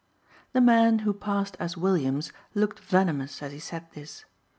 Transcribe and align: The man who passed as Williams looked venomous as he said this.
The 0.53 0.61
man 0.61 0.99
who 1.05 1.13
passed 1.13 1.55
as 1.59 1.77
Williams 1.77 2.33
looked 2.55 2.79
venomous 2.79 3.43
as 3.43 3.51
he 3.51 3.59
said 3.59 3.85
this. 3.93 4.25